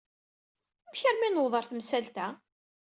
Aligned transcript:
Amek 0.87 1.01
armi 1.09 1.29
newweḍ 1.29 1.53
ɣer 1.55 1.65
temsalt-a? 1.67 2.27